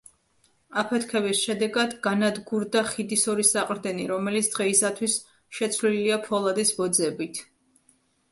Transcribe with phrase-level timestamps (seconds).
[0.81, 5.17] აფეთქების შედეგად განადგურდა ხიდის ორი საყრდენი, რომელიც დღეისათვის
[5.59, 7.43] შეცვლილია ფოლადის ბოძებით.